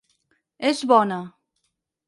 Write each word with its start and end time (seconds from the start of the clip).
És 0.69 0.81
bona! 0.93 1.21